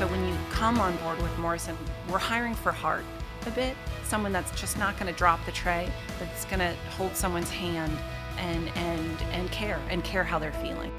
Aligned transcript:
so 0.00 0.06
when 0.06 0.26
you 0.26 0.34
come 0.50 0.80
on 0.80 0.96
board 0.96 1.20
with 1.20 1.38
Morrison, 1.38 1.76
we're 2.10 2.16
hiring 2.16 2.54
for 2.54 2.72
heart 2.72 3.04
a 3.44 3.50
bit. 3.50 3.76
Someone 4.02 4.32
that's 4.32 4.50
just 4.58 4.78
not 4.78 4.98
going 4.98 5.12
to 5.12 5.18
drop 5.18 5.44
the 5.44 5.52
tray, 5.52 5.92
that's 6.18 6.46
going 6.46 6.60
to 6.60 6.74
hold 6.96 7.14
someone's 7.14 7.50
hand 7.50 7.92
and 8.38 8.68
and 8.78 9.22
and 9.32 9.50
care 9.50 9.78
and 9.90 10.02
care 10.02 10.24
how 10.24 10.38
they're 10.38 10.52
feeling. 10.52 10.90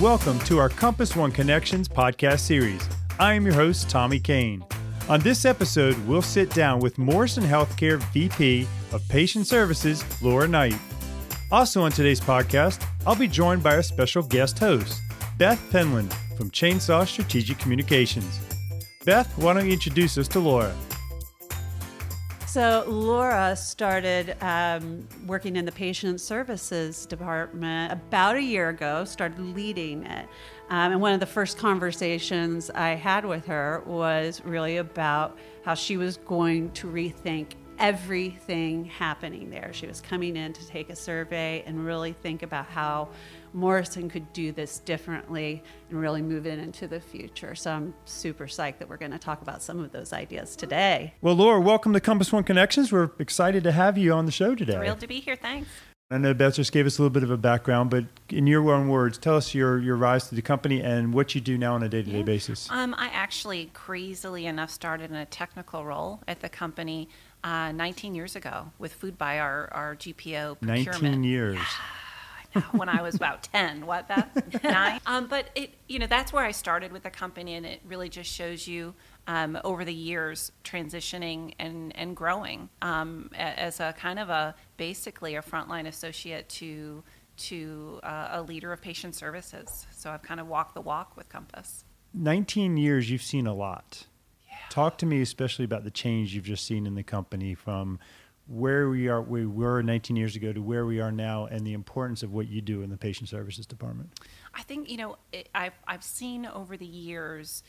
Welcome 0.00 0.38
to 0.46 0.56
our 0.56 0.70
Compass 0.70 1.14
One 1.14 1.32
Connections 1.32 1.86
podcast 1.86 2.40
series. 2.40 2.88
I 3.20 3.34
am 3.34 3.44
your 3.44 3.54
host, 3.54 3.90
Tommy 3.90 4.20
Kane. 4.20 4.64
On 5.06 5.20
this 5.20 5.44
episode, 5.44 5.98
we'll 6.08 6.22
sit 6.22 6.48
down 6.54 6.80
with 6.80 6.96
Morrison 6.96 7.44
Healthcare 7.44 8.02
VP 8.14 8.66
of 8.90 9.06
Patient 9.10 9.46
Services, 9.46 10.02
Laura 10.22 10.48
Knight. 10.48 10.78
Also 11.52 11.82
on 11.82 11.92
today's 11.92 12.22
podcast, 12.22 12.82
I'll 13.06 13.14
be 13.14 13.28
joined 13.28 13.62
by 13.62 13.74
our 13.74 13.82
special 13.82 14.22
guest 14.22 14.58
host, 14.58 15.02
Beth 15.36 15.60
Penland 15.70 16.10
from 16.38 16.50
Chainsaw 16.50 17.06
Strategic 17.06 17.58
Communications. 17.58 18.40
Beth, 19.04 19.30
why 19.36 19.52
don't 19.52 19.66
you 19.66 19.72
introduce 19.72 20.16
us 20.16 20.26
to 20.28 20.40
Laura? 20.40 20.74
So, 22.54 22.84
Laura 22.86 23.56
started 23.56 24.36
um, 24.40 25.08
working 25.26 25.56
in 25.56 25.64
the 25.64 25.72
patient 25.72 26.20
services 26.20 27.04
department 27.04 27.92
about 27.92 28.36
a 28.36 28.40
year 28.40 28.68
ago, 28.68 29.04
started 29.04 29.40
leading 29.40 30.06
it. 30.06 30.28
Um, 30.70 30.92
and 30.92 31.00
one 31.00 31.12
of 31.12 31.18
the 31.18 31.26
first 31.26 31.58
conversations 31.58 32.70
I 32.70 32.90
had 32.90 33.24
with 33.24 33.44
her 33.46 33.82
was 33.86 34.40
really 34.44 34.76
about 34.76 35.36
how 35.64 35.74
she 35.74 35.96
was 35.96 36.18
going 36.18 36.70
to 36.74 36.86
rethink 36.86 37.54
everything 37.80 38.84
happening 38.84 39.50
there. 39.50 39.72
She 39.72 39.88
was 39.88 40.00
coming 40.00 40.36
in 40.36 40.52
to 40.52 40.64
take 40.68 40.90
a 40.90 40.96
survey 40.96 41.64
and 41.66 41.84
really 41.84 42.12
think 42.12 42.44
about 42.44 42.66
how 42.66 43.08
Morrison 43.54 44.10
could 44.10 44.30
do 44.32 44.52
this 44.52 44.80
differently 44.80 45.62
and 45.88 46.00
really 46.00 46.20
move 46.20 46.46
it 46.46 46.58
into 46.58 46.88
the 46.88 47.00
future. 47.00 47.54
So 47.54 47.70
I'm 47.70 47.94
super 48.04 48.46
psyched 48.46 48.78
that 48.78 48.88
we're 48.88 48.96
going 48.96 49.12
to 49.12 49.18
talk 49.18 49.42
about 49.42 49.62
some 49.62 49.78
of 49.78 49.92
those 49.92 50.12
ideas 50.12 50.56
today. 50.56 51.14
Well, 51.22 51.34
Laura, 51.34 51.60
welcome 51.60 51.92
to 51.92 52.00
Compass 52.00 52.32
One 52.32 52.44
Connections. 52.44 52.90
We're 52.90 53.10
excited 53.18 53.62
to 53.64 53.72
have 53.72 53.96
you 53.96 54.12
on 54.12 54.26
the 54.26 54.32
show 54.32 54.54
today. 54.54 54.74
Thrilled 54.74 55.00
to 55.00 55.06
be 55.06 55.20
here. 55.20 55.36
Thanks. 55.36 55.68
I 56.10 56.18
know 56.18 56.34
Beth 56.34 56.54
just 56.54 56.70
gave 56.70 56.84
us 56.84 56.98
a 56.98 57.02
little 57.02 57.12
bit 57.12 57.22
of 57.22 57.30
a 57.30 57.36
background, 57.36 57.90
but 57.90 58.04
in 58.28 58.46
your 58.46 58.70
own 58.72 58.88
words, 58.88 59.16
tell 59.16 59.36
us 59.36 59.54
your, 59.54 59.78
your 59.78 59.96
rise 59.96 60.28
to 60.28 60.34
the 60.34 60.42
company 60.42 60.82
and 60.82 61.14
what 61.14 61.34
you 61.34 61.40
do 61.40 61.56
now 61.56 61.74
on 61.74 61.82
a 61.82 61.88
day 61.88 62.02
to 62.02 62.10
day 62.10 62.22
basis. 62.22 62.70
Um, 62.70 62.94
I 62.98 63.06
actually, 63.06 63.70
crazily 63.72 64.46
enough, 64.46 64.70
started 64.70 65.10
in 65.10 65.16
a 65.16 65.26
technical 65.26 65.84
role 65.84 66.22
at 66.28 66.40
the 66.40 66.48
company 66.48 67.08
uh, 67.42 67.72
19 67.72 68.14
years 68.14 68.36
ago 68.36 68.70
with 68.78 69.00
Foodbuy 69.00 69.40
our, 69.40 69.68
our 69.72 69.96
GPO 69.96 70.60
procurement. 70.60 71.02
19 71.02 71.24
years. 71.24 71.58
when 72.72 72.88
I 72.88 73.02
was 73.02 73.14
about 73.14 73.42
10. 73.44 73.86
What, 73.86 74.08
Beth? 74.08 74.28
Nine? 74.64 75.00
Um, 75.06 75.26
but 75.26 75.50
it, 75.54 75.74
you 75.88 75.98
know, 75.98 76.06
that's 76.06 76.32
where 76.32 76.44
I 76.44 76.52
started 76.52 76.92
with 76.92 77.02
the 77.02 77.10
company, 77.10 77.54
and 77.54 77.66
it 77.66 77.80
really 77.84 78.08
just 78.08 78.30
shows 78.30 78.66
you 78.66 78.94
um, 79.26 79.58
over 79.64 79.84
the 79.84 79.94
years 79.94 80.52
transitioning 80.62 81.54
and, 81.58 81.96
and 81.96 82.16
growing 82.16 82.68
um, 82.82 83.30
as 83.34 83.80
a 83.80 83.94
kind 83.98 84.18
of 84.18 84.30
a 84.30 84.54
basically 84.76 85.34
a 85.34 85.42
frontline 85.42 85.86
associate 85.86 86.48
to 86.50 87.02
to 87.36 87.98
uh, 88.04 88.28
a 88.30 88.42
leader 88.42 88.72
of 88.72 88.80
patient 88.80 89.12
services. 89.14 89.88
So 89.90 90.10
I've 90.10 90.22
kind 90.22 90.38
of 90.38 90.46
walked 90.46 90.74
the 90.74 90.80
walk 90.80 91.16
with 91.16 91.28
Compass. 91.28 91.84
19 92.12 92.76
years, 92.76 93.10
you've 93.10 93.22
seen 93.22 93.48
a 93.48 93.54
lot. 93.54 94.06
Yeah. 94.46 94.54
Talk 94.70 94.98
to 94.98 95.06
me 95.06 95.20
especially 95.20 95.64
about 95.64 95.82
the 95.82 95.90
change 95.90 96.32
you've 96.32 96.44
just 96.44 96.64
seen 96.64 96.86
in 96.86 96.94
the 96.94 97.02
company 97.02 97.54
from 97.54 97.98
where 98.46 98.88
we 98.90 99.08
are 99.08 99.22
we 99.22 99.46
were 99.46 99.82
19 99.82 100.16
years 100.16 100.36
ago 100.36 100.52
to 100.52 100.60
where 100.60 100.84
we 100.84 101.00
are 101.00 101.12
now 101.12 101.46
and 101.46 101.66
the 101.66 101.72
importance 101.72 102.22
of 102.22 102.32
what 102.32 102.48
you 102.48 102.60
do 102.60 102.82
in 102.82 102.90
the 102.90 102.96
patient 102.96 103.28
services 103.28 103.66
department? 103.66 104.10
I 104.54 104.62
think 104.62 104.90
you 104.90 104.96
know 104.96 105.16
it, 105.32 105.48
I've, 105.54 105.72
I've 105.86 106.04
seen 106.04 106.46
over 106.46 106.76
the 106.76 106.86
years 106.86 107.62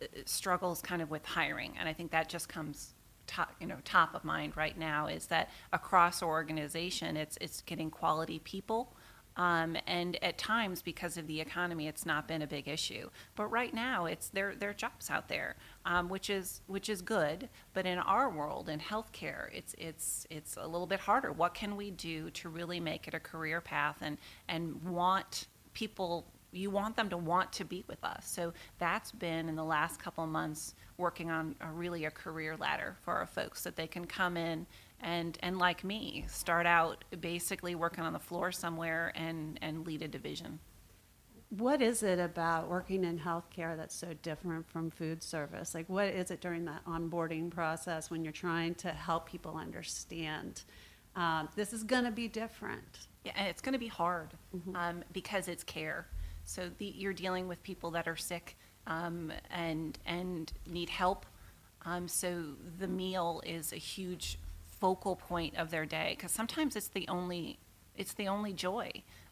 uh, 0.00 0.06
struggles 0.26 0.80
kind 0.80 1.02
of 1.02 1.10
with 1.10 1.24
hiring 1.26 1.74
and 1.78 1.88
i 1.88 1.92
think 1.92 2.10
that 2.10 2.28
just 2.28 2.48
comes 2.48 2.94
top 3.26 3.54
you 3.60 3.66
know 3.66 3.76
top 3.84 4.14
of 4.14 4.24
mind 4.24 4.56
right 4.56 4.76
now 4.76 5.06
is 5.06 5.26
that 5.26 5.50
across 5.72 6.22
our 6.22 6.28
organization 6.28 7.16
it's 7.16 7.36
it's 7.40 7.60
getting 7.62 7.90
quality 7.90 8.40
people 8.40 8.96
um, 9.36 9.76
and 9.86 10.22
at 10.22 10.38
times, 10.38 10.82
because 10.82 11.16
of 11.16 11.26
the 11.26 11.40
economy, 11.40 11.86
it's 11.88 12.04
not 12.04 12.26
been 12.26 12.42
a 12.42 12.46
big 12.46 12.68
issue. 12.68 13.10
But 13.36 13.46
right 13.46 13.72
now, 13.72 14.06
it's 14.06 14.28
there. 14.28 14.54
There 14.58 14.70
are 14.70 14.74
jobs 14.74 15.08
out 15.08 15.28
there, 15.28 15.56
um, 15.86 16.08
which 16.08 16.28
is 16.28 16.60
which 16.66 16.88
is 16.88 17.00
good. 17.00 17.48
But 17.72 17.86
in 17.86 17.98
our 17.98 18.28
world, 18.28 18.68
in 18.68 18.80
healthcare, 18.80 19.48
it's 19.52 19.74
it's 19.78 20.26
it's 20.30 20.56
a 20.56 20.66
little 20.66 20.86
bit 20.86 21.00
harder. 21.00 21.32
What 21.32 21.54
can 21.54 21.76
we 21.76 21.90
do 21.90 22.30
to 22.30 22.48
really 22.48 22.80
make 22.80 23.06
it 23.08 23.14
a 23.14 23.20
career 23.20 23.60
path 23.60 23.98
and 24.00 24.18
and 24.48 24.82
want 24.82 25.46
people? 25.74 26.26
You 26.52 26.70
want 26.70 26.96
them 26.96 27.08
to 27.10 27.16
want 27.16 27.52
to 27.54 27.64
be 27.64 27.84
with 27.86 28.02
us. 28.02 28.28
So 28.28 28.52
that's 28.80 29.12
been 29.12 29.48
in 29.48 29.54
the 29.54 29.64
last 29.64 30.02
couple 30.02 30.24
of 30.24 30.30
months 30.30 30.74
working 30.96 31.30
on 31.30 31.54
a, 31.60 31.68
really 31.68 32.06
a 32.06 32.10
career 32.10 32.56
ladder 32.56 32.96
for 33.02 33.14
our 33.14 33.26
folks 33.26 33.62
that 33.62 33.76
they 33.76 33.86
can 33.86 34.04
come 34.04 34.36
in 34.36 34.66
and 35.02 35.38
and 35.42 35.58
like 35.58 35.84
me 35.84 36.24
start 36.28 36.66
out 36.66 37.04
basically 37.20 37.74
working 37.74 38.04
on 38.04 38.12
the 38.12 38.18
floor 38.18 38.52
somewhere 38.52 39.12
and 39.14 39.58
and 39.62 39.86
lead 39.86 40.02
a 40.02 40.08
division. 40.08 40.58
What 41.50 41.82
is 41.82 42.04
it 42.04 42.20
about 42.20 42.68
working 42.68 43.02
in 43.02 43.18
healthcare 43.18 43.76
that's 43.76 43.94
so 43.94 44.14
different 44.22 44.68
from 44.70 44.90
food 44.90 45.22
service? 45.22 45.74
Like 45.74 45.88
what 45.88 46.08
is 46.08 46.30
it 46.30 46.40
during 46.40 46.64
that 46.66 46.84
onboarding 46.84 47.50
process 47.50 48.10
when 48.10 48.22
you're 48.22 48.32
trying 48.32 48.76
to 48.76 48.90
help 48.90 49.28
people 49.28 49.56
understand 49.56 50.62
um, 51.16 51.48
this 51.56 51.72
is 51.72 51.82
going 51.82 52.04
to 52.04 52.12
be 52.12 52.28
different? 52.28 53.06
Yeah 53.24 53.32
and 53.36 53.48
it's 53.48 53.60
going 53.60 53.72
to 53.72 53.78
be 53.78 53.88
hard 53.88 54.30
mm-hmm. 54.56 54.76
um, 54.76 55.04
because 55.12 55.48
it's 55.48 55.64
care. 55.64 56.06
So 56.44 56.70
the, 56.78 56.86
you're 56.86 57.12
dealing 57.12 57.48
with 57.48 57.62
people 57.62 57.90
that 57.92 58.08
are 58.08 58.16
sick 58.16 58.56
um, 58.86 59.32
and 59.50 59.98
and 60.06 60.52
need 60.66 60.88
help. 60.88 61.26
Um, 61.84 62.08
so 62.08 62.44
the 62.78 62.88
meal 62.88 63.42
is 63.46 63.72
a 63.72 63.76
huge 63.76 64.38
focal 64.80 65.16
point 65.16 65.56
of 65.56 65.70
their 65.70 65.86
day 65.86 66.14
because 66.16 66.32
sometimes 66.32 66.74
it's 66.74 66.88
the 66.88 67.06
only 67.08 67.58
it's 67.96 68.14
the 68.14 68.28
only 68.28 68.52
joy 68.52 68.90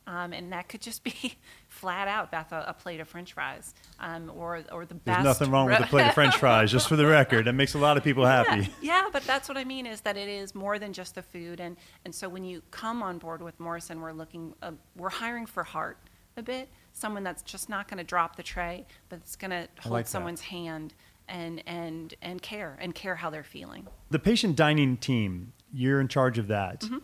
um, 0.08 0.32
and 0.32 0.52
that 0.52 0.68
could 0.68 0.80
just 0.80 1.04
be 1.04 1.34
flat 1.68 2.08
out 2.08 2.30
Beth 2.30 2.50
a, 2.50 2.64
a 2.68 2.72
plate 2.72 2.98
of 3.00 3.08
French 3.08 3.34
fries 3.34 3.74
um, 4.00 4.32
or 4.34 4.64
or 4.72 4.86
the 4.86 4.94
There's 5.04 5.16
best. 5.18 5.24
nothing 5.24 5.50
wrong 5.50 5.66
with 5.66 5.80
a 5.80 5.86
plate 5.86 6.06
of 6.06 6.14
French 6.14 6.36
fries, 6.38 6.72
just 6.72 6.88
for 6.88 6.96
the 6.96 7.06
record. 7.06 7.44
That 7.44 7.52
makes 7.52 7.74
a 7.74 7.78
lot 7.78 7.98
of 7.98 8.04
people 8.04 8.24
happy. 8.24 8.70
Yeah, 8.80 9.02
yeah, 9.02 9.08
but 9.12 9.22
that's 9.24 9.48
what 9.48 9.58
I 9.58 9.64
mean 9.64 9.86
is 9.86 10.00
that 10.02 10.16
it 10.16 10.28
is 10.28 10.54
more 10.54 10.78
than 10.78 10.94
just 10.94 11.14
the 11.14 11.22
food, 11.22 11.60
and 11.60 11.76
and 12.06 12.14
so 12.14 12.26
when 12.28 12.42
you 12.42 12.62
come 12.70 13.02
on 13.02 13.18
board 13.18 13.42
with 13.42 13.60
Morrison, 13.60 14.00
we're 14.00 14.12
looking 14.12 14.54
uh, 14.62 14.72
we're 14.96 15.10
hiring 15.10 15.44
for 15.44 15.62
heart 15.62 15.98
a 16.38 16.42
bit, 16.42 16.70
someone 16.94 17.22
that's 17.22 17.42
just 17.42 17.68
not 17.68 17.88
going 17.88 17.98
to 17.98 18.04
drop 18.04 18.36
the 18.36 18.42
tray, 18.42 18.86
but 19.10 19.16
it's 19.16 19.36
going 19.36 19.50
to 19.50 19.68
hold 19.80 19.92
like 19.92 20.06
someone's 20.06 20.40
hand 20.40 20.94
and 21.28 21.62
and 21.66 22.14
and 22.22 22.42
care 22.42 22.76
and 22.80 22.94
care 22.94 23.16
how 23.16 23.30
they're 23.30 23.44
feeling. 23.44 23.86
The 24.10 24.18
patient 24.18 24.56
dining 24.56 24.96
team, 24.96 25.52
you're 25.72 26.00
in 26.00 26.08
charge 26.08 26.38
of 26.38 26.48
that. 26.48 26.80
Mm-hmm. 26.80 26.98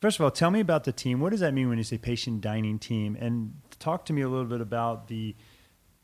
First 0.00 0.18
of 0.18 0.24
all, 0.24 0.30
tell 0.30 0.50
me 0.50 0.60
about 0.60 0.84
the 0.84 0.92
team. 0.92 1.20
What 1.20 1.30
does 1.30 1.40
that 1.40 1.52
mean 1.52 1.68
when 1.68 1.76
you 1.76 1.84
say 1.84 1.98
patient 1.98 2.40
dining 2.40 2.78
team? 2.78 3.16
And 3.20 3.60
talk 3.78 4.06
to 4.06 4.12
me 4.12 4.22
a 4.22 4.28
little 4.28 4.46
bit 4.46 4.62
about 4.62 5.08
the 5.08 5.36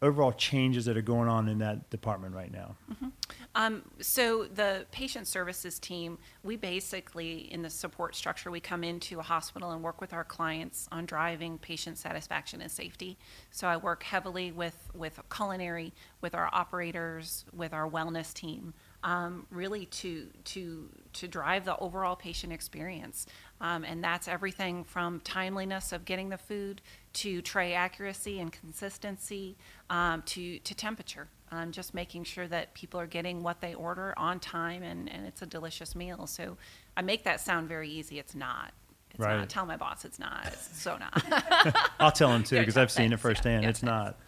overall 0.06 0.32
changes 0.32 0.84
that 0.86 0.96
are 0.96 1.02
going 1.02 1.28
on 1.28 1.48
in 1.48 1.58
that 1.58 1.90
department 1.90 2.34
right 2.34 2.52
now? 2.52 2.76
Mm-hmm. 2.92 3.08
Um, 3.54 3.82
so 4.00 4.44
the 4.44 4.86
patient 4.92 5.26
services 5.26 5.78
team, 5.78 6.18
we 6.42 6.56
basically 6.56 7.50
in 7.52 7.62
the 7.62 7.70
support 7.70 8.14
structure, 8.14 8.50
we 8.50 8.60
come 8.60 8.84
into 8.84 9.18
a 9.18 9.22
hospital 9.22 9.72
and 9.72 9.82
work 9.82 10.00
with 10.00 10.12
our 10.12 10.24
clients 10.24 10.88
on 10.92 11.06
driving 11.06 11.58
patient 11.58 11.96
satisfaction 11.96 12.60
and 12.60 12.70
safety. 12.70 13.16
So 13.50 13.66
I 13.66 13.78
work 13.78 14.02
heavily 14.02 14.52
with 14.52 14.76
with 14.94 15.18
culinary, 15.34 15.94
with 16.20 16.34
our 16.34 16.50
operators, 16.52 17.46
with 17.52 17.72
our 17.72 17.88
wellness 17.88 18.32
team 18.34 18.74
um, 19.06 19.46
really 19.50 19.86
to 19.86 20.26
to 20.44 20.88
to 21.12 21.28
drive 21.28 21.64
the 21.64 21.78
overall 21.78 22.16
patient 22.16 22.52
experience. 22.52 23.26
Um, 23.60 23.84
and 23.84 24.04
that's 24.04 24.28
everything 24.28 24.84
from 24.84 25.20
timeliness 25.20 25.92
of 25.92 26.04
getting 26.04 26.28
the 26.28 26.38
food 26.38 26.82
to 27.14 27.40
tray 27.40 27.72
accuracy 27.72 28.38
and 28.40 28.52
consistency 28.52 29.56
um, 29.88 30.22
to 30.26 30.58
to 30.58 30.74
temperature. 30.74 31.28
Um, 31.52 31.70
just 31.70 31.94
making 31.94 32.24
sure 32.24 32.48
that 32.48 32.74
people 32.74 32.98
are 32.98 33.06
getting 33.06 33.42
what 33.42 33.60
they 33.60 33.72
order 33.72 34.12
on 34.16 34.40
time 34.40 34.82
and, 34.82 35.08
and 35.08 35.24
it's 35.26 35.42
a 35.42 35.46
delicious 35.46 35.94
meal. 35.94 36.26
So 36.26 36.56
I 36.96 37.02
make 37.02 37.22
that 37.22 37.40
sound 37.40 37.68
very 37.68 37.88
easy. 37.88 38.18
It's 38.18 38.34
not. 38.34 38.72
It's 39.12 39.20
right. 39.20 39.38
not. 39.38 39.48
Tell 39.48 39.64
my 39.64 39.76
boss 39.76 40.04
it's 40.04 40.18
not. 40.18 40.48
It's 40.48 40.76
so 40.82 40.98
not. 40.98 41.92
I'll 42.00 42.10
tell 42.10 42.32
him 42.32 42.42
too 42.42 42.58
because 42.58 42.76
I've 42.76 42.90
seen 42.90 43.12
it 43.12 43.20
firsthand. 43.20 43.62
Yeah, 43.62 43.70
it's 43.70 43.82
not. 43.82 44.18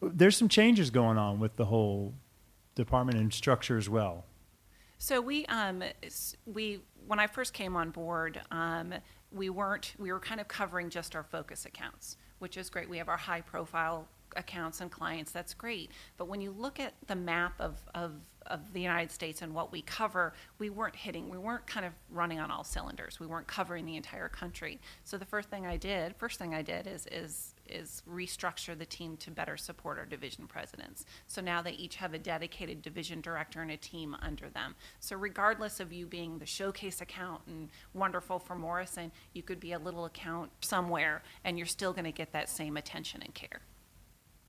There's 0.00 0.36
some 0.36 0.48
changes 0.48 0.90
going 0.90 1.18
on 1.18 1.40
with 1.40 1.56
the 1.56 1.64
whole 1.64 2.14
department 2.74 3.18
and 3.18 3.32
structure 3.32 3.76
as 3.76 3.88
well? 3.88 4.24
So 5.02 5.18
we 5.18 5.46
um, 5.46 5.82
we 6.44 6.80
when 7.06 7.18
I 7.18 7.26
first 7.26 7.54
came 7.54 7.74
on 7.74 7.88
board, 7.90 8.38
um, 8.50 8.92
we 9.32 9.48
weren't 9.48 9.94
we 9.98 10.12
were 10.12 10.20
kind 10.20 10.42
of 10.42 10.46
covering 10.46 10.90
just 10.90 11.16
our 11.16 11.22
focus 11.24 11.64
accounts, 11.64 12.18
which 12.38 12.58
is 12.58 12.68
great. 12.68 12.86
We 12.86 12.98
have 12.98 13.08
our 13.08 13.16
high 13.16 13.40
profile 13.40 14.06
accounts 14.36 14.80
and 14.80 14.90
clients, 14.90 15.32
that's 15.32 15.54
great. 15.54 15.90
But 16.16 16.28
when 16.28 16.40
you 16.40 16.50
look 16.52 16.78
at 16.78 16.94
the 17.06 17.16
map 17.16 17.54
of, 17.58 17.78
of, 17.94 18.12
of 18.46 18.72
the 18.72 18.80
United 18.80 19.10
States 19.10 19.42
and 19.42 19.54
what 19.54 19.72
we 19.72 19.82
cover, 19.82 20.34
we 20.58 20.70
weren't 20.70 20.96
hitting, 20.96 21.28
we 21.28 21.38
weren't 21.38 21.66
kind 21.66 21.86
of 21.86 21.92
running 22.10 22.38
on 22.38 22.50
all 22.50 22.64
cylinders. 22.64 23.20
We 23.20 23.26
weren't 23.26 23.46
covering 23.46 23.86
the 23.86 23.96
entire 23.96 24.28
country. 24.28 24.80
So 25.04 25.18
the 25.18 25.24
first 25.24 25.48
thing 25.50 25.66
I 25.66 25.76
did, 25.76 26.14
first 26.16 26.38
thing 26.38 26.54
I 26.54 26.62
did 26.62 26.86
is, 26.86 27.06
is, 27.10 27.54
is 27.70 28.02
restructure 28.08 28.78
the 28.78 28.86
team 28.86 29.16
to 29.18 29.30
better 29.30 29.56
support 29.56 29.98
our 29.98 30.06
division 30.06 30.46
presidents. 30.46 31.04
So 31.26 31.40
now 31.40 31.62
they 31.62 31.72
each 31.72 31.96
have 31.96 32.14
a 32.14 32.18
dedicated 32.18 32.82
division 32.82 33.20
director 33.20 33.62
and 33.62 33.70
a 33.70 33.76
team 33.76 34.16
under 34.20 34.48
them. 34.48 34.74
So 35.00 35.16
regardless 35.16 35.80
of 35.80 35.92
you 35.92 36.06
being 36.06 36.38
the 36.38 36.46
showcase 36.46 37.00
account 37.00 37.42
and 37.46 37.68
wonderful 37.94 38.38
for 38.38 38.54
Morrison, 38.54 39.12
you 39.32 39.42
could 39.42 39.60
be 39.60 39.72
a 39.72 39.78
little 39.78 40.04
account 40.04 40.50
somewhere 40.60 41.22
and 41.44 41.58
you're 41.58 41.66
still 41.66 41.92
going 41.92 42.04
to 42.04 42.12
get 42.12 42.32
that 42.32 42.48
same 42.48 42.76
attention 42.76 43.22
and 43.22 43.34
care. 43.34 43.62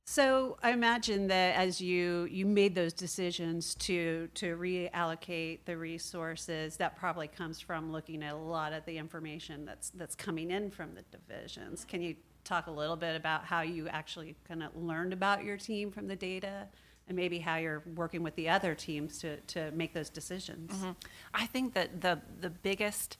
So 0.05 0.57
I 0.61 0.71
imagine 0.71 1.27
that 1.27 1.55
as 1.55 1.79
you 1.79 2.27
you 2.29 2.45
made 2.45 2.75
those 2.75 2.91
decisions 2.91 3.75
to 3.75 4.27
to 4.33 4.57
reallocate 4.57 5.59
the 5.65 5.77
resources, 5.77 6.75
that 6.77 6.97
probably 6.97 7.27
comes 7.27 7.59
from 7.61 7.91
looking 7.91 8.23
at 8.23 8.33
a 8.33 8.37
lot 8.37 8.73
of 8.73 8.83
the 8.85 8.97
information 8.97 9.63
that's 9.63 9.89
that's 9.91 10.15
coming 10.15 10.51
in 10.51 10.71
from 10.71 10.95
the 10.95 11.03
divisions. 11.17 11.85
Can 11.85 12.01
you 12.01 12.15
talk 12.43 12.67
a 12.67 12.71
little 12.71 12.95
bit 12.95 13.15
about 13.15 13.45
how 13.45 13.61
you 13.61 13.87
actually 13.87 14.35
kind 14.47 14.63
of 14.63 14.75
learned 14.75 15.13
about 15.13 15.43
your 15.43 15.57
team 15.57 15.91
from 15.91 16.07
the 16.07 16.15
data, 16.15 16.67
and 17.07 17.15
maybe 17.15 17.39
how 17.39 17.57
you're 17.57 17.83
working 17.95 18.23
with 18.23 18.35
the 18.35 18.49
other 18.49 18.75
teams 18.75 19.19
to 19.19 19.37
to 19.41 19.71
make 19.71 19.93
those 19.93 20.09
decisions? 20.09 20.71
Mm-hmm. 20.71 20.91
I 21.33 21.45
think 21.45 21.73
that 21.73 22.01
the 22.01 22.21
the 22.39 22.49
biggest 22.49 23.17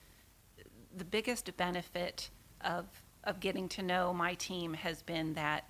the 0.95 1.06
biggest 1.06 1.56
benefit 1.57 2.29
of 2.62 2.85
of 3.23 3.39
getting 3.39 3.69
to 3.69 3.83
know 3.83 4.13
my 4.13 4.33
team 4.33 4.73
has 4.73 5.01
been 5.01 5.33
that 5.33 5.65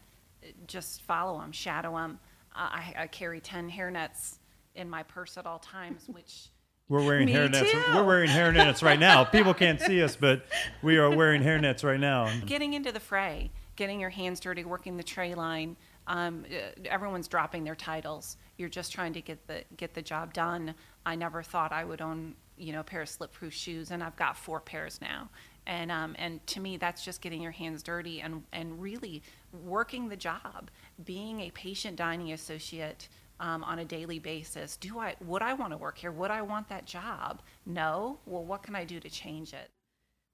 just 0.68 1.02
follow 1.02 1.40
them, 1.40 1.52
shadow 1.52 1.96
them. 1.96 2.20
Uh, 2.56 2.70
I, 2.72 2.94
I 3.00 3.08
carry 3.08 3.40
10 3.40 3.70
hairnets 3.70 4.38
in 4.76 4.90
my 4.90 5.04
purse 5.04 5.38
at 5.38 5.46
all 5.46 5.60
times, 5.60 6.08
which 6.08 6.50
We're 6.92 7.06
wearing 7.06 7.28
Me 7.28 7.34
hairnets. 7.34 7.72
too. 7.72 7.82
We're 7.96 8.04
wearing 8.04 8.30
hairnets 8.30 8.84
right 8.84 9.00
now. 9.00 9.24
People 9.38 9.54
can't 9.54 9.80
see 9.80 10.04
us, 10.04 10.18
but 10.18 10.46
we 10.82 10.98
are 10.98 11.10
wearing 11.10 11.42
hairnets 11.42 11.86
right 11.86 12.00
now. 12.00 12.30
getting 12.46 12.74
into 12.74 12.92
the 12.92 13.00
fray, 13.00 13.50
getting 13.78 13.98
your 13.98 14.10
hands 14.10 14.42
dirty, 14.42 14.66
working 14.66 14.98
the 14.98 15.04
tray 15.04 15.34
line. 15.34 15.78
Um, 16.08 16.44
uh, 16.52 16.82
everyone's 16.84 17.30
dropping 17.30 17.64
their 17.64 17.76
titles. 17.76 18.36
You're 18.58 18.68
just 18.68 18.92
trying 18.92 19.14
to 19.14 19.22
get 19.22 19.48
the 19.48 19.64
get 19.78 19.94
the 19.94 20.02
job 20.02 20.34
done. 20.34 20.76
I 21.06 21.16
never 21.16 21.42
thought 21.42 21.72
I 21.72 21.86
would 21.86 22.02
own 22.02 22.36
you 22.58 22.74
know 22.74 22.82
a 22.82 22.84
pair 22.84 23.02
of 23.02 23.08
slip-proof 23.08 23.54
shoes, 23.54 23.92
and 23.92 24.04
I've 24.04 24.18
got 24.18 24.36
four 24.36 24.60
pairs 24.60 25.00
now. 25.02 25.30
And 25.66 25.94
um, 25.94 26.14
and 26.20 26.46
to 26.48 26.60
me, 26.60 26.76
that's 26.76 27.06
just 27.06 27.22
getting 27.22 27.42
your 27.42 27.54
hands 27.54 27.84
dirty 27.84 28.20
and 28.20 28.44
and 28.52 28.82
really 28.82 29.24
working 29.64 30.10
the 30.10 30.18
job, 30.18 30.70
being 31.06 31.40
a 31.40 31.52
patient 31.52 31.96
dining 31.96 32.34
associate. 32.34 33.08
Um, 33.42 33.64
on 33.64 33.80
a 33.80 33.86
daily 33.86 34.20
basis, 34.20 34.78
do 34.78 35.00
I 35.00 35.16
would 35.26 35.42
I 35.42 35.54
want 35.54 35.72
to 35.72 35.78
work 35.78 35.98
here? 35.98 36.12
Would 36.12 36.30
I 36.30 36.44
want 36.44 36.70
that 36.70 36.86
job? 36.86 37.42
No. 37.66 38.20
Well, 38.28 38.46
what 38.46 38.62
can 38.62 38.76
I 38.76 38.84
do 38.84 39.00
to 39.00 39.10
change 39.10 39.52
it? 39.52 39.72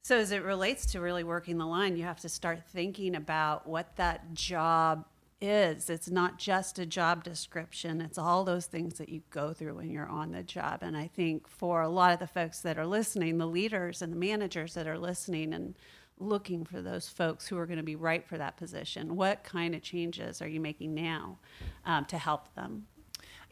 So, 0.04 0.18
as 0.18 0.31
it 0.31 0.44
relates 0.44 0.86
to 0.88 1.00
really 1.00 1.24
working 1.24 1.57
the 1.57 1.65
line, 1.65 1.95
you 1.95 2.04
have 2.04 2.19
to 2.21 2.30
start 2.30 2.63
thinking 2.68 3.15
about 3.15 3.65
what 3.65 3.95
that 3.95 4.33
job 4.33 5.06
is. 5.42 5.89
It's 5.89 6.09
not 6.09 6.38
just 6.38 6.80
a 6.80 6.86
job 6.86 7.24
description, 7.24 8.01
it's 8.01 8.18
all 8.18 8.44
those 8.44 8.65
things 8.65 8.98
that 9.00 9.09
you 9.09 9.21
go 9.30 9.54
through 9.54 9.75
when 9.75 9.89
you're 9.89 10.07
on 10.07 10.31
the 10.31 10.44
job. 10.44 10.80
And 10.81 10.98
I 10.98 11.07
think 11.07 11.48
for 11.48 11.81
a 11.81 11.89
lot 11.89 12.13
of 12.13 12.19
the 12.19 12.27
folks 12.27 12.62
that 12.62 12.77
are 12.77 12.86
listening, 12.86 13.38
the 13.38 13.45
leaders 13.45 14.01
and 14.01 14.12
the 14.12 14.18
managers 14.18 14.74
that 14.74 14.88
are 14.88 14.98
listening 14.98 15.54
and 15.54 15.75
looking 16.19 16.65
for 16.65 16.81
those 16.81 17.07
folks 17.07 17.48
who 17.48 17.57
are 17.57 17.65
going 17.65 17.77
to 17.77 17.83
be 17.83 17.95
right 17.95 18.25
for 18.25 18.38
that 18.38 18.57
position, 18.57 19.15
what 19.15 19.44
kind 19.44 19.75
of 19.75 19.81
changes 19.81 20.42
are 20.42 20.48
you 20.48 20.59
making 20.59 20.94
now 20.94 21.38
um, 21.86 22.06
to 22.06 22.18
help 22.18 22.54
them? 22.56 22.88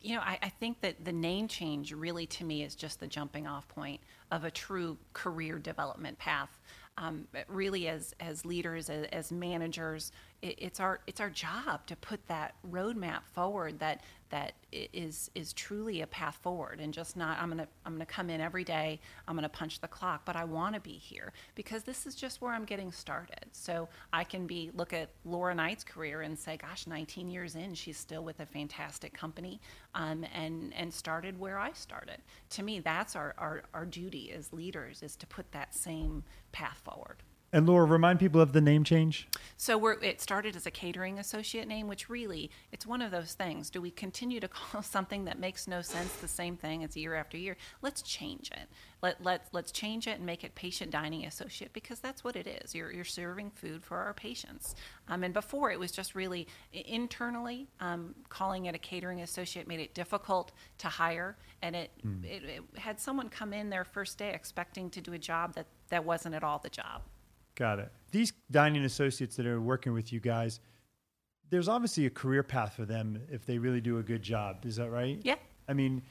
You 0.05 0.15
know, 0.15 0.21
I, 0.21 0.37
I 0.43 0.49
think 0.49 0.81
that 0.81 1.03
the 1.03 1.11
name 1.11 1.47
change 1.47 1.91
really 1.91 2.27
to 2.27 2.43
me 2.43 2.61
is 2.61 2.75
just 2.75 2.99
the 2.99 3.07
jumping 3.07 3.47
off 3.47 3.67
point 3.67 3.99
of 4.31 4.43
a 4.43 4.51
true 4.51 4.97
career 5.13 5.57
development 5.57 6.19
path. 6.19 6.59
Um, 6.97 7.27
really, 7.47 7.87
as 7.87 8.13
as 8.19 8.45
leaders, 8.45 8.89
as, 8.89 9.07
as 9.11 9.31
managers, 9.31 10.11
it, 10.45 10.55
it's 10.59 10.79
our 10.79 10.99
it's 11.07 11.19
our 11.19 11.29
job 11.29 11.85
to 11.87 11.95
put 11.95 12.25
that 12.27 12.53
roadmap 12.69 13.21
forward 13.33 13.79
that 13.79 14.01
that 14.29 14.53
is 14.71 15.31
is 15.33 15.53
truly 15.53 16.01
a 16.01 16.07
path 16.07 16.37
forward, 16.41 16.79
and 16.79 16.93
just 16.93 17.17
not 17.17 17.39
I'm 17.39 17.49
gonna 17.49 17.67
I'm 17.85 17.93
gonna 17.93 18.05
come 18.05 18.29
in 18.29 18.41
every 18.41 18.63
day, 18.63 18.99
I'm 19.27 19.35
gonna 19.35 19.49
punch 19.49 19.79
the 19.79 19.87
clock, 19.87 20.21
but 20.25 20.35
I 20.35 20.43
want 20.43 20.75
to 20.75 20.81
be 20.81 20.93
here 20.93 21.33
because 21.55 21.83
this 21.83 22.05
is 22.05 22.15
just 22.15 22.41
where 22.41 22.53
I'm 22.53 22.65
getting 22.65 22.91
started. 22.91 23.45
So 23.51 23.89
I 24.13 24.23
can 24.23 24.45
be 24.45 24.71
look 24.75 24.93
at 24.93 25.09
Laura 25.25 25.55
Knight's 25.55 25.83
career 25.83 26.21
and 26.21 26.37
say, 26.37 26.57
gosh, 26.57 26.85
19 26.85 27.29
years 27.29 27.55
in, 27.55 27.73
she's 27.73 27.97
still 27.97 28.23
with 28.23 28.39
a 28.39 28.45
fantastic 28.45 29.13
company, 29.13 29.59
um, 29.95 30.25
and 30.33 30.73
and 30.75 30.93
started 30.93 31.39
where 31.39 31.57
I 31.57 31.71
started. 31.73 32.17
To 32.51 32.63
me, 32.63 32.79
that's 32.79 33.15
our, 33.15 33.33
our 33.37 33.63
our 33.73 33.85
duty 33.85 34.31
as 34.31 34.53
leaders 34.53 35.01
is 35.01 35.15
to 35.17 35.27
put 35.27 35.51
that 35.53 35.73
same 35.73 36.23
path 36.51 36.81
forward. 36.83 37.17
And 37.55 37.65
Laura, 37.65 37.85
remind 37.85 38.19
people 38.19 38.41
of 38.41 38.51
the 38.51 38.59
name 38.59 38.83
change. 38.83 39.29
So 39.55 39.77
we're, 39.77 39.93
it 40.03 40.19
started 40.19 40.57
as 40.57 40.65
a 40.65 40.71
catering 40.71 41.19
associate 41.19 41.69
name, 41.69 41.87
which 41.87 42.09
really 42.09 42.51
it's 42.73 42.85
one 42.85 43.01
of 43.01 43.11
those 43.11 43.31
things. 43.31 43.69
Do 43.69 43.79
we 43.79 43.91
continue 43.91 44.41
to 44.41 44.47
call 44.49 44.81
something 44.81 45.23
that 45.23 45.39
makes 45.39 45.65
no 45.65 45.81
sense 45.81 46.11
the 46.17 46.27
same 46.27 46.57
thing 46.57 46.83
as 46.83 46.97
year 46.97 47.15
after 47.15 47.37
year? 47.37 47.55
Let's 47.81 48.01
change 48.01 48.51
it. 48.51 48.67
Let 49.01 49.23
let 49.23 49.47
let's 49.53 49.71
change 49.71 50.05
it 50.05 50.17
and 50.17 50.25
make 50.25 50.43
it 50.43 50.53
patient 50.53 50.91
dining 50.91 51.23
associate 51.25 51.71
because 51.71 52.01
that's 52.01 52.25
what 52.25 52.35
it 52.35 52.45
is. 52.45 52.75
You're 52.75 52.91
you're 52.91 53.05
serving 53.05 53.51
food 53.51 53.85
for 53.85 53.99
our 53.99 54.13
patients. 54.13 54.75
Um, 55.07 55.23
and 55.23 55.33
before 55.33 55.71
it 55.71 55.79
was 55.79 55.93
just 55.93 56.13
really 56.13 56.49
internally 56.73 57.69
um, 57.79 58.15
calling 58.27 58.65
it 58.65 58.75
a 58.75 58.79
catering 58.79 59.21
associate 59.21 59.65
made 59.65 59.79
it 59.79 59.93
difficult 59.93 60.51
to 60.79 60.89
hire, 60.89 61.37
and 61.61 61.73
it, 61.73 61.91
it 62.21 62.43
it 62.43 62.79
had 62.79 62.99
someone 62.99 63.29
come 63.29 63.53
in 63.53 63.69
their 63.69 63.85
first 63.85 64.17
day 64.17 64.33
expecting 64.33 64.89
to 64.89 64.99
do 64.99 65.13
a 65.13 65.17
job 65.17 65.53
that 65.53 65.67
that 65.87 66.03
wasn't 66.03 66.35
at 66.35 66.43
all 66.43 66.59
the 66.59 66.69
job. 66.69 67.01
Got 67.55 67.79
it. 67.79 67.91
These 68.11 68.33
dining 68.51 68.83
associates 68.85 69.35
that 69.37 69.45
are 69.45 69.59
working 69.61 69.93
with 69.93 70.13
you 70.13 70.19
guys, 70.19 70.59
there's 71.49 71.67
obviously 71.67 72.05
a 72.05 72.09
career 72.09 72.43
path 72.43 72.73
for 72.75 72.85
them 72.85 73.19
if 73.29 73.45
they 73.45 73.57
really 73.57 73.81
do 73.81 73.97
a 73.99 74.03
good 74.03 74.21
job. 74.21 74.65
Is 74.65 74.75
that 74.77 74.89
right? 74.89 75.19
Yeah. 75.23 75.35
I 75.67 75.73
mean, 75.73 76.01